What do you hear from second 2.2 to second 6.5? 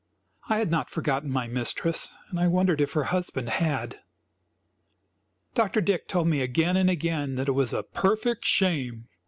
and I wondered if her husband had. Dr. Dick told me